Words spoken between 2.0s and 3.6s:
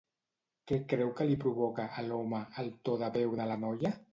a l'home, el to de veu de